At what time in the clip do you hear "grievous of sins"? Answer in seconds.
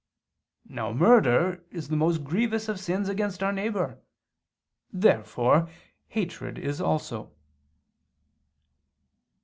2.23-3.07